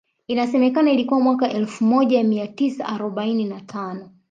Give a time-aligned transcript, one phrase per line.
[0.27, 4.09] Inasemekana ilikuwa mwaka wa elfu moja mia tisa arobaini na tano